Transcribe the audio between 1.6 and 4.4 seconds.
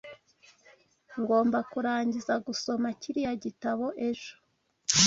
kurangiza gusoma kiriya gitabo ejo.